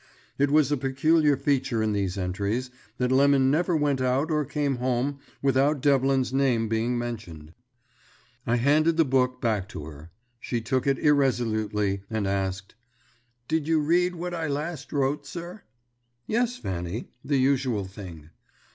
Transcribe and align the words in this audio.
It 0.39 0.49
was 0.49 0.71
a 0.71 0.77
peculiar 0.77 1.37
feature 1.37 1.83
in 1.83 1.91
these 1.93 2.17
entries 2.17 2.71
that 2.97 3.11
Lemon 3.11 3.51
never 3.51 3.75
went 3.75 4.01
out 4.01 4.31
or 4.31 4.43
came 4.45 4.77
home 4.77 5.19
without 5.43 5.79
Devlin's 5.79 6.33
name 6.33 6.67
being 6.67 6.97
mentioned. 6.97 7.53
I 8.47 8.55
handed 8.55 8.97
the 8.97 9.05
book 9.05 9.39
back 9.41 9.69
to 9.69 9.85
her; 9.85 10.09
she 10.39 10.59
took 10.59 10.87
it 10.87 10.97
irresolutely, 10.97 12.01
and 12.09 12.25
asked, 12.25 12.73
"Did 13.47 13.67
you 13.67 13.79
read 13.79 14.15
what 14.15 14.33
I 14.33 14.47
last 14.47 14.91
wrote, 14.91 15.27
sir?" 15.27 15.61
"Yes, 16.25 16.57
Fanny, 16.57 17.11
the 17.23 17.37
usual 17.37 17.85
thing." 17.85 18.31